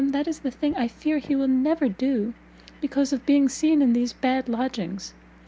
that 0.07 0.27
is 0.27 0.39
the 0.39 0.49
thing 0.49 0.75
I 0.75 0.87
fear 0.87 1.19
he 1.19 1.35
never 1.35 1.85
will 1.85 1.93
do, 1.95 2.33
because 2.81 3.13
of 3.13 3.23
being 3.23 3.47
seen 3.47 3.83
in 3.83 3.93
these 3.93 4.13
bad 4.13 4.49
lodgings. 4.49 5.13